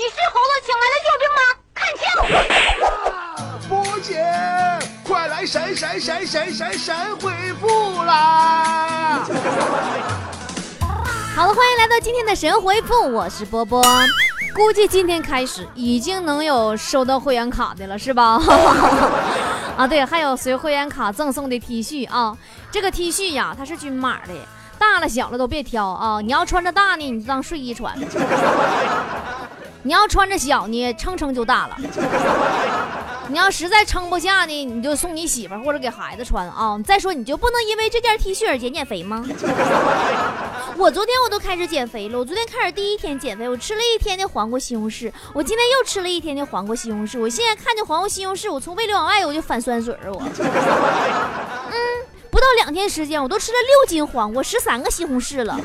[0.00, 1.44] 你是猴子请来的救兵吗？
[1.76, 2.08] 看清！
[3.68, 4.24] 波姐，
[5.04, 7.30] 快来神神神神神神回
[7.60, 9.22] 复啦！
[11.36, 13.84] 好了，欢迎来到今天的神回复，我是波波。
[14.54, 18.40] 估计今天开始已经能有收到会员卡的了，是吧？
[19.76, 22.34] 啊，对，还有随会员卡赠送的 T 恤啊。
[22.72, 24.32] 这个 T 恤呀，它是均码的，
[24.78, 26.22] 大了小了都别挑啊。
[26.22, 27.94] 你要穿着大呢，你就当睡衣穿；
[29.82, 31.76] 你要穿着小呢，撑撑就大了。
[33.28, 36.76] 你要实在撑不下呢，你就送你媳妇或者给孩子穿啊。
[36.84, 39.24] 再说，你就不能因为这件 T 恤而减减肥吗？
[40.76, 42.18] 我昨天我都开始减肥了。
[42.18, 45.12] 我昨天开始第一天减肥，我吃了一天的黄瓜西红柿。
[45.32, 47.20] 我今天又吃了一天的黄瓜西红柿。
[47.20, 50.12] 我现在看见黄瓜西红柿，我从胃里往外我就反酸水儿。
[50.12, 51.74] 我，嗯，
[52.30, 55.56] 不到两天时间，我都吃了六斤黄瓜，十三个西红柿了。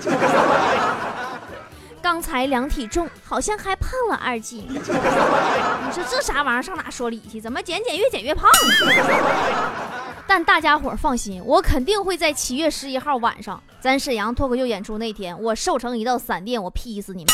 [2.05, 4.63] 刚才量体重，好像还胖了二斤。
[4.69, 6.61] 你说这啥玩意儿？
[6.61, 7.41] 上哪说理去？
[7.41, 8.47] 怎么减减越减越胖？
[10.27, 17.33] 但大家伙放心，我肯定会在七月十一号晚上，咱沈阳脱口秀演出那天，我瘦成一道闪电，我劈死你们！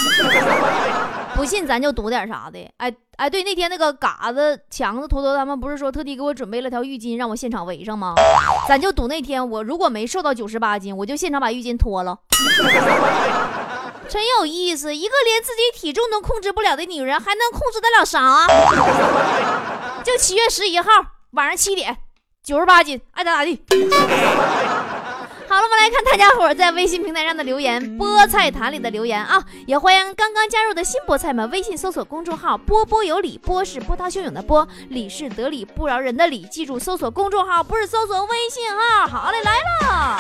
[1.36, 2.58] 不信咱就赌点啥的。
[2.78, 8.16] 哎哎，对，那天那个嘎子、强子、坨坨他们不是说特地给我准备了条浴巾，让我现场围上吗？
[8.70, 12.18] 咱就赌那天我如果没瘦到九十八斤，我就现场把浴巾脱了。
[14.12, 18.46] 真有意思，一个连自己体重都控制不了的女人，还能控制得了啥？
[20.04, 20.90] 就七月十一号
[21.32, 21.96] 晚上七点。
[22.44, 23.64] 九十八斤，爱咋咋地。
[25.48, 39.08] 好了，我们来看大家伙在微信平台上的留言，菠菜坛里的留言啊，也欢迎刚刚加入的新菠菜们，微信搜索公众号“波波有理”，波是波涛汹涌的波，理是得理不饶人的理，记住搜索公众号，不是搜索微信号。
[39.08, 40.20] 好嘞，来了。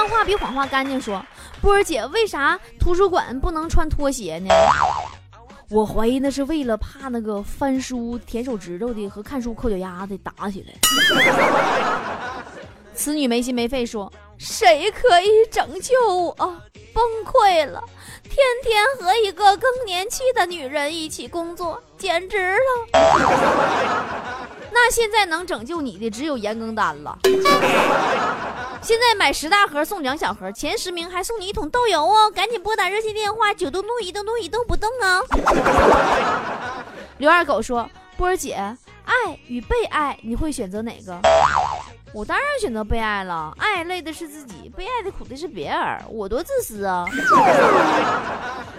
[0.00, 1.22] 脏话比谎话干净，说
[1.60, 4.48] 波儿姐，为啥图书馆不能穿拖鞋呢？
[5.68, 10.72] 我怀疑那是为了怕那个翻书舔手指头的和看书抠脚丫子打起来。
[12.94, 14.10] 此女没心没肺说
[14.40, 16.34] ：“谁可以拯救我？
[16.94, 17.84] 崩溃了！
[18.24, 22.58] 天天和一个更年期的女人一起工作，简直了。”
[24.72, 27.18] 那现在能拯救你的只有盐更丹了。
[28.82, 32.30] 现在买十大盒送两小盒，前十名还送你一桶豆油哦！
[32.30, 35.20] 赶紧拨打热线电话九动动一动动一动不动啊！
[37.18, 38.54] 刘二狗说：“波儿姐，
[39.04, 41.16] 爱与被爱，你会选择哪个？”
[42.12, 47.04] 我当然选择被爱了，爱累的是自己，被爱的苦的是别人，我多自私啊！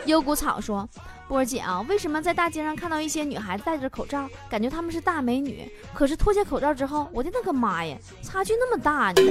[0.05, 0.87] 幽谷草说。
[1.27, 5.65] 波儿姐啊，为什么在大街上看到一些女孩子戴着口罩，感觉她们是大美女？
[5.93, 9.21] 可是脱下口罩之后，我的那个妈呀，差距那么大呢！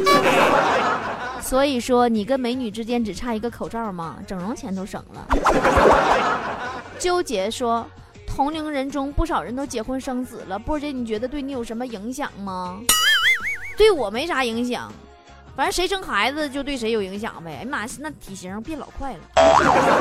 [1.44, 4.16] 所以说，你跟美女之间只差一个口罩吗？
[4.26, 5.26] 整容钱都省了。
[6.98, 7.87] 纠结说，
[8.26, 12.81] 同龄人中不少人都结婚生子了，波儿姐，你觉得对你有什么影响吗？
[13.76, 14.91] 对我没啥影响，
[15.60, 17.56] 反正谁生孩子就对谁有影响呗。
[17.56, 19.21] 哎呀妈，那体型变老快了。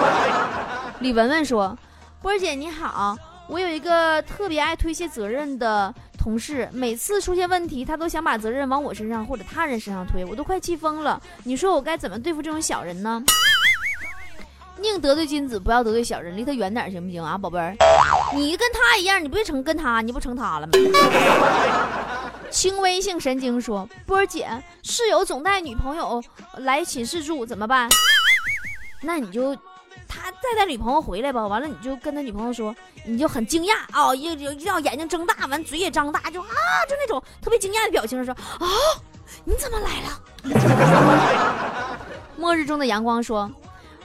[1.01, 1.77] 李文文说。
[2.21, 3.13] 波儿姐你好，
[3.49, 11.21] 我有一个特别爱推卸责任的同事，每次出现问题，他都想把责任往我身上或者他人身上推，我都快气疯了。
[11.43, 13.21] 你说我该怎么对付这种小人呢？
[14.77, 17.75] 宁得罪君子，不要得罪小人，离他远点行不行啊，宝贝儿？
[18.33, 20.71] 你跟他一样，你不就成跟他，你不成他了吗？
[22.49, 24.49] 轻微性神经说，波儿姐，
[24.83, 26.23] 室友总带女朋友
[26.57, 27.89] 来寝室住，怎么办？
[29.01, 29.57] 那你就。
[30.11, 36.47] 他再带女朋友回来吧，完了你就跟他女朋友说，你就很惊讶啊，一一定要眼睛睁大，完嘴也张大，就啊，
[36.89, 38.65] 就那种特别惊讶的表情说啊，
[39.45, 41.97] 你怎么来了？
[42.37, 43.49] 末日中的阳光说，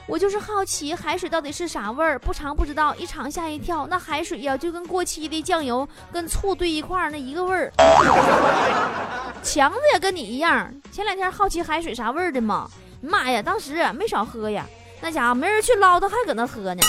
[0.07, 3.87] 我就是好奇海水到底是啥味儿，不尝不知道，一尝吓一跳。
[3.87, 7.71] 那海水呀，就跟过期的酱油跟醋兑一块儿那一个味儿。
[9.41, 12.69] 强子也跟你一样，前两天好奇海水啥味儿的嘛，
[13.01, 14.65] 妈呀，当时没少喝呀。
[15.01, 16.81] 那家伙没人去捞，他还搁那喝呢。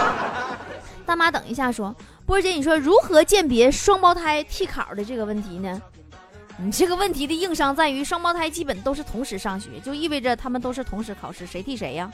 [1.06, 1.94] 大妈，等一下，说
[2.26, 5.80] 波姐，你说如何鉴别双胞胎替考的这个问题呢？
[6.62, 12.10] 你这个问题的硬伤在于双胞胎基本都是同时上学，就意味着他们都是同时考试，谁替谁呀？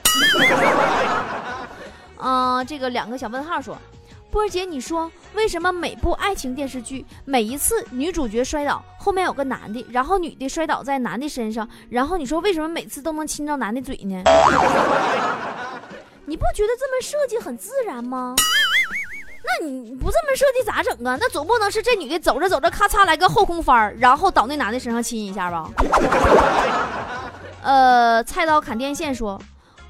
[2.19, 3.77] 嗯， 这个两个小问号说。
[4.29, 14.23] 波儿姐，你说为什么每部爱情电视剧，每一次女主角摔倒后面有个男的，然后女的摔倒在男的身上，然后你说为什么每次都能亲到男的嘴呢？
[16.27, 18.35] 你不觉得这么设计很自然吗？
[19.47, 21.17] 那你不这么设计咋整啊？
[21.21, 25.71] 那总不能是这女的走着走着咔嚓来个后空翻，然后倒那男的身上亲一下吧？
[27.63, 29.41] 呃，菜刀砍电线说。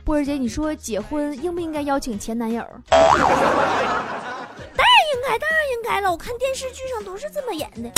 [0.04, 2.62] 波儿姐，你说结婚应不应该邀请前男友？
[2.90, 6.10] 当然应该，当然应该了。
[6.10, 7.90] 我看电视剧上都是这么演的。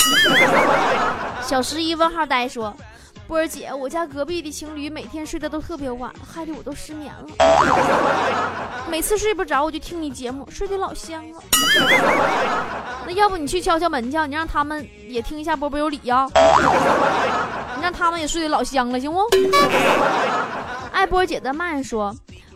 [1.43, 2.73] 小十一问号呆说。
[3.29, 7.27] 波儿姐，我家隔壁的情侣每天睡得都特别晚，害得我都失眠了。
[8.89, 11.39] 每次睡不着，我就听你节目，睡得老香了。
[13.05, 16.27] 那要不你去敲敲门去，你让他们也听一下波波有理呀。
[17.75, 19.19] 你让他们也睡得老香了，行不？
[20.91, 22.11] 爱波姐的慢说：“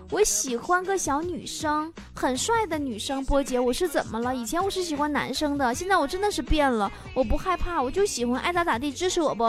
[0.10, 3.24] 我喜欢个小女生，很帅的女生。
[3.26, 4.36] 波姐，我是怎么了？
[4.36, 6.92] 以前我是喜欢男生的，现在我真的是变了。
[7.14, 9.48] 我不害怕，我就喜欢，爱咋咋地，支持我不？”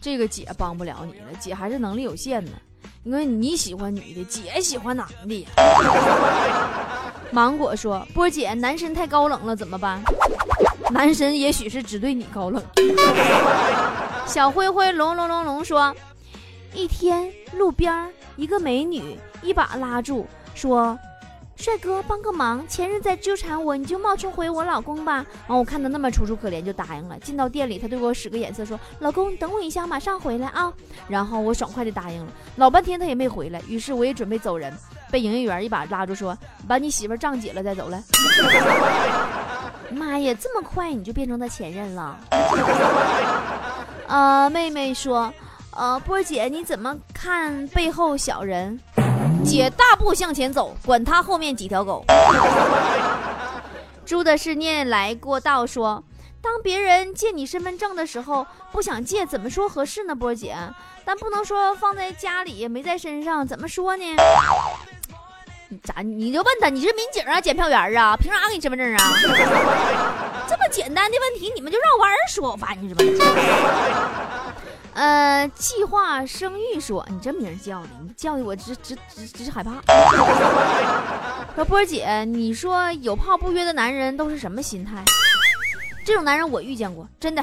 [0.00, 2.52] 这个姐帮不了你了，姐还是能力有限呢，
[3.04, 5.46] 因为你喜欢女的，姐喜欢男的。
[7.30, 10.02] 芒果说：“波姐，男神太高冷了，怎么办？
[10.90, 12.62] 男神也许是只对你高冷。”
[14.26, 15.94] 小灰灰龙龙龙龙说
[16.74, 20.98] ：“一天路边一个美女一把拉住，说。”
[21.60, 25.26] 帅哥，帮个忙，前任在纠缠我，你就冒充回我老公吧。
[25.46, 27.18] 完，我看他那么楚楚可怜，就答应了。
[27.18, 30.72] 进到店里，他对我使个眼色，说：“老公，你等我一下，马上回来啊。”
[31.06, 32.32] 然后我爽快的答应了。
[32.56, 34.72] 老半天他也没回来，于是我也准备走人，
[35.10, 36.34] 被营业员一把拉住，说
[36.66, 38.02] ：“把你媳妇账结了再走来。”
[39.92, 42.16] 妈呀，这么快你就变成他前任了？
[44.08, 45.30] 呃，妹妹说
[45.76, 48.80] ：“呃，波姐你怎么看背后小人？”
[49.44, 52.04] 姐大步向前走，管他后面几条狗。
[54.04, 56.02] 猪的是念来过道说，
[56.42, 60.14] 当别人借你身份证的时候，不想借，怎么说合适呢？
[60.14, 60.56] 波姐，
[61.04, 64.04] 但不能说放在家里没在身上，怎么说呢？
[65.82, 66.02] 咋？
[66.02, 68.98] 你就问他，你是民警啊，检票员啊，凭啥给你身份证啊？
[70.48, 73.04] 这么简单的问题，你们就绕弯说，我烦你是吧？
[75.00, 79.80] 呃，计划生育说你这名叫的，你叫的我直直直直是害怕。
[81.56, 85.02] 说波儿姐，你说有炮不约的男人都是什么心态？
[86.04, 87.42] 这种男人我遇见过，真的。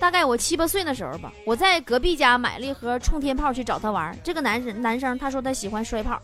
[0.00, 4.18] 大概我七八岁的时候吧，我在隔壁家买了一盒冲天炮去找他玩。
[4.24, 6.18] 这个男人男生他说他喜欢摔炮。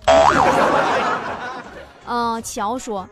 [2.06, 3.06] 嗯， 乔说。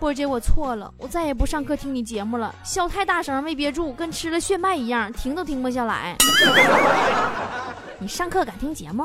[0.00, 2.54] 波姐，我错了，我再也不上课听你节目了。
[2.64, 6.16] 笑太大声没憋住，跟吃了炫迈一样，停都停不下来。
[7.98, 9.04] 你上课敢听节目？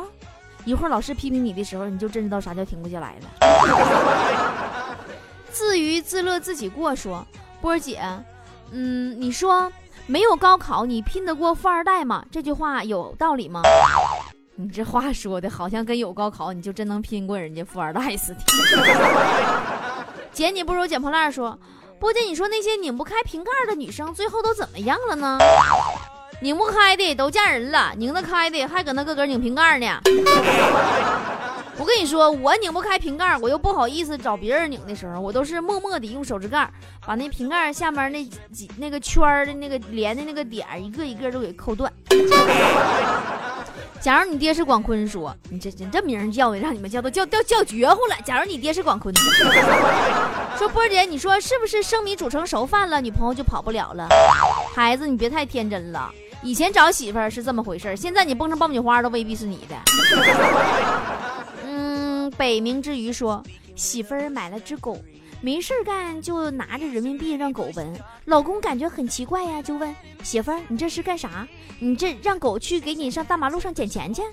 [0.64, 4.96] 一会儿老师批评你的时候，你就真知道啥叫停不下来了。
[5.52, 7.28] 自娱自乐自己过，说
[7.60, 8.02] 波姐，
[8.72, 9.70] 嗯，你说
[10.06, 12.26] 没有高考你拼得过富二代吗？
[12.32, 13.62] 这句话有道理吗？
[14.56, 18.40] 你这话说的好像跟有高考你就真能拼过人家富二代似的。
[20.36, 21.58] 姐，你不如捡破烂说，
[21.98, 25.40] 波姐，你说那些拧不开瓶盖的女生最后都怎么样了呢？
[26.42, 30.02] 拧不开的都嫁人了，拧得开的还搁那个个拧瓶盖呢。
[31.78, 36.70] 我跟你说，我拧不开瓶盖，我又不好意思找别人拧的时候，我都是默默地用手指盖
[37.06, 41.90] 把那瓶盖下面那几那个圈的那个连的那个点一个一个都给扣断。
[44.02, 48.16] 假如你爹是广坤，说你这这这名叫的，让你们叫都叫叫叫绝乎了。
[48.24, 49.14] 假如你爹是广坤，
[50.58, 54.08] 说波姐，你说是不是生米煮成熟饭了，女朋友就跑不了了？
[54.76, 56.12] 孩子，你别太天真了。
[56.44, 59.76] 以前找媳妇儿是这么回事，现在你蹦成爆米花都未必是你的。
[61.66, 63.42] 嗯，北冥之鱼说，
[63.76, 65.00] 媳妇儿买了只狗。
[65.46, 67.94] 没事干就拿着人民币让狗闻，
[68.26, 71.48] 老公感觉很奇怪呀，就问媳妇儿：“你这是干啥？
[71.78, 74.24] 你这让狗去给你上大马路上捡钱去？”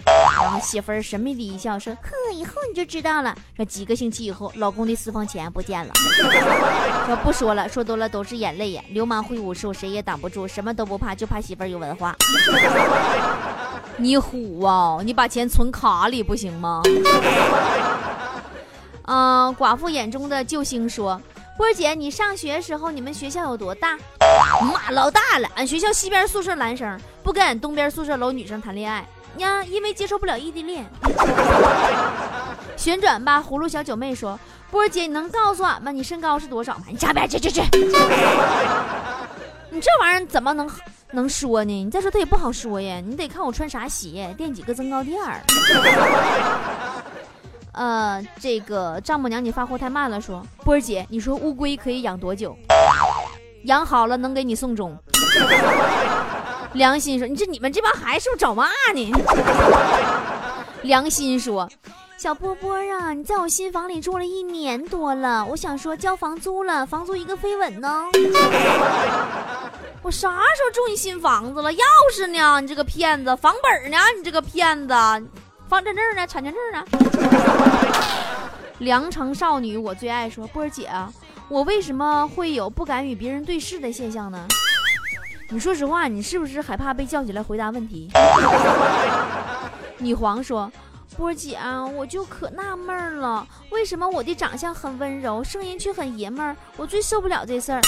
[0.41, 5.93] 然后媳妇儿神秘的一笑说：“呵，以后你就知道了。”说几个星期以后，老公的私房钱不见了。
[7.05, 8.83] 说不说了，说多了都是眼泪呀。
[8.89, 12.17] 流氓会武术，谁也挡不住，什么都不怕，就怕媳妇儿有文化。
[13.99, 15.01] 你虎啊！
[15.05, 16.81] 你把钱存卡里不行吗？
[19.15, 21.21] 嗯，寡妇眼中的救星说
[21.59, 23.99] ：“波儿姐，你上学时候你们学校有多大？
[24.73, 25.47] 妈，老大了！
[25.55, 30.87] 俺学校西边宿舍男生不跟俺东边宿舍楼女生谈恋爱呀，因为接受不了异地恋。”
[32.75, 34.41] 旋转吧，葫芦小九妹说
[34.73, 36.85] ：“波儿姐，你能告诉俺吗你身高是多少吗？
[36.89, 37.61] 你加边去去去！
[39.69, 40.71] 你这玩意儿怎么能
[41.11, 41.85] 能说呢？
[41.85, 45.43] 你再说他也不好说呀，你得看我穿啥鞋，垫几个增高垫儿。”
[47.73, 50.21] 呃，这个丈母娘，你发货太慢了。
[50.21, 52.57] 说波儿姐，你说乌龟可以养多久？
[53.65, 54.97] 养好了能给你送终。
[56.75, 59.13] 良心说，你这你们这帮孩子是不是找骂呢？
[60.83, 61.69] 良心说，
[62.19, 68.05] 小波波啊，你在我新房里住了一年多了，我想说交房租了，房租一个飞吻呢。
[70.03, 71.73] 我啥时候住你新房子了？
[71.73, 71.79] 钥
[72.13, 72.61] 匙呢？
[72.61, 73.97] 你这个骗子，房本呢？
[74.19, 74.95] 你这个骗子。
[75.73, 76.27] 房产证呢？
[76.27, 76.85] 产权证呢？
[78.81, 81.11] 良城少女，我最爱说波儿姐啊，
[81.49, 84.47] 我为什么会有不敢与别人对视的现象呢？
[85.49, 88.11] 你说实话，你是不是害怕被叫起来回答问题？
[89.97, 90.71] 女皇说。
[91.15, 96.57] 波姐啊，我就可纳闷了，为什么我的长相很温柔，声音却很爷们儿？
[96.77, 97.81] 我最受不了这事儿。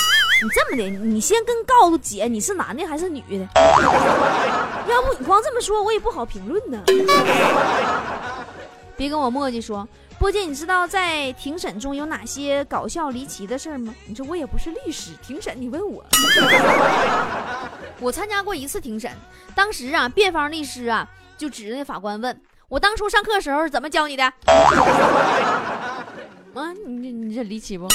[0.45, 3.49] 你这么的，你先跟告诉姐，你是男的还是女的？
[4.87, 6.79] 要不你光这么说，我也不好评论呢。
[8.95, 13.95] 别跟我墨迹说，波姐，你知道在庭审中有哪些搞笑离奇的事儿吗？
[14.07, 16.05] 你说我也不是律师，庭审你问我。
[17.99, 19.11] 我参加过一次庭审，
[19.55, 21.09] 当时啊，辩方律师啊
[21.39, 22.39] 就指着那法官问。
[22.69, 24.25] 我当初上课时候怎么教你的？
[26.55, 27.89] 啊，你你这离奇不？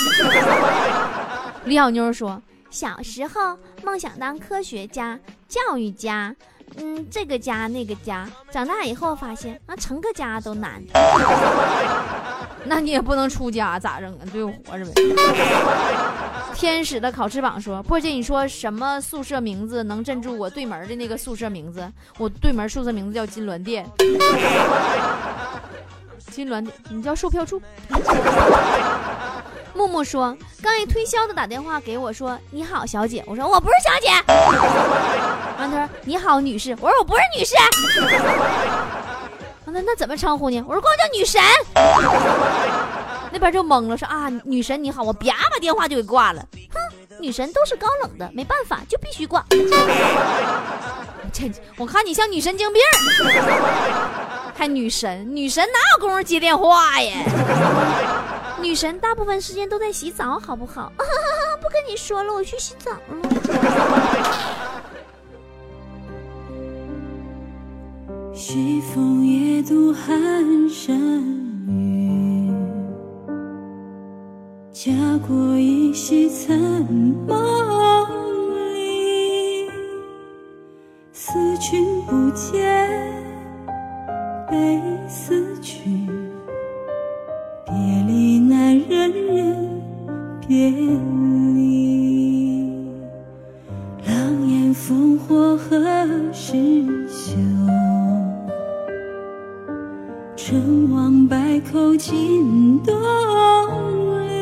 [1.66, 6.36] 李小妞说，小时候梦想当科学家、教育家，
[6.78, 10.82] 嗯，这个家那个家，长大以后发现啊，成个家都难。
[12.66, 14.26] 那你也不能出家，咋整啊？
[14.34, 14.92] 就活着呗。
[16.56, 21.90] 天使的烤翅膀说：“波姐，你说什么宿舍名字能镇住我对门的那个宿舍名字？
[22.18, 23.86] 我对门宿舍名字叫金銮殿。
[26.32, 27.62] 金銮殿，你叫售票处。”
[29.80, 33.24] 木木说：“刚一推销的打电话给我说，你好，小姐。
[33.26, 34.10] 我说我不是小姐。
[35.58, 36.78] 完他说你好，女士。
[36.82, 37.56] 我说我不是女士。
[39.64, 40.62] 那那怎么称呼你？
[40.64, 41.42] 我说光叫女神。
[43.32, 46.46] 那边就懵了，说啊，女神你好，我啪把电话就给挂了。
[46.74, 46.78] 哼，
[47.22, 49.46] 女神都是高冷的，没办法，就必须挂。
[51.32, 52.82] 这我看你像女神经病，
[54.58, 57.14] 还女神，女神哪有功夫接电话呀？
[58.62, 60.92] 女神大部分时间都在洗澡，好不好？
[61.62, 63.00] 不跟你说了，我去洗澡了。
[68.34, 70.98] 西风夜渡寒山
[71.68, 72.52] 雨，
[74.72, 74.92] 家
[75.28, 76.58] 国依稀残
[77.28, 77.89] 梦
[88.90, 89.56] 人人
[90.48, 92.74] 别离。
[94.08, 95.80] 狼烟烽火何
[96.34, 96.56] 时
[97.08, 97.38] 休？
[100.36, 102.96] 成王败寇尽东
[104.28, 104.34] 流，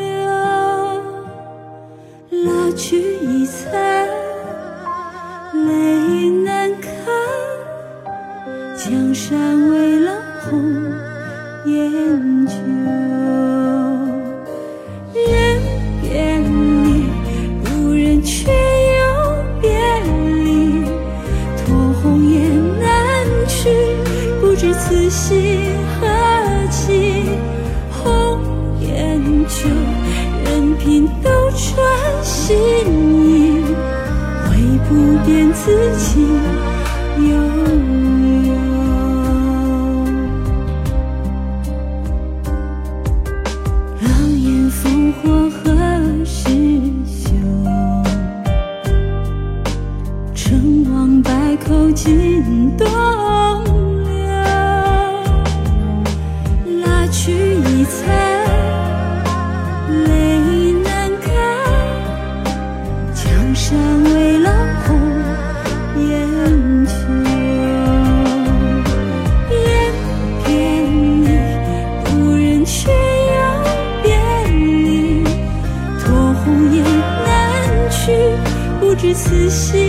[2.45, 4.07] 拉去已残，
[5.67, 6.89] 泪难干。
[8.77, 10.13] 江山未老
[10.49, 10.63] 红
[11.65, 12.55] 颜旧，
[79.27, 79.86] 此心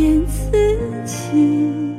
[0.00, 0.50] 见自
[1.04, 1.89] 己。